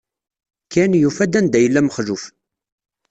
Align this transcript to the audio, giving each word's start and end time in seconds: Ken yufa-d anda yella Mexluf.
Ken 0.71 0.91
yufa-d 1.01 1.33
anda 1.39 1.59
yella 1.63 1.81
Mexluf. 1.81 2.23